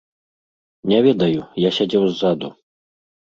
Не 0.91 0.99
ведаю, 1.07 1.41
я 1.67 1.71
сядзеў 1.79 2.07
ззаду. 2.13 2.49